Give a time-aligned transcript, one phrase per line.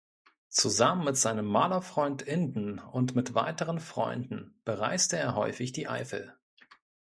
[0.49, 6.35] Zusammen mit seinem Malerfreund Inden und mit weiteren Freunden bereiste er häufig die Eifel.